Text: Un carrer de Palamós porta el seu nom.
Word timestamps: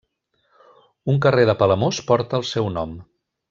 Un 1.13 1.21
carrer 1.25 1.45
de 1.51 1.57
Palamós 1.61 2.03
porta 2.11 2.41
el 2.43 2.49
seu 2.57 2.73
nom. 2.81 3.01